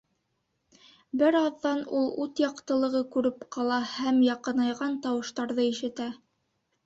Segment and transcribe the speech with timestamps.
[1.21, 6.09] Бер аҙҙан ул ут яҡтылығы күреп ҡала һәм яҡынайған тауыштарҙы ишетә.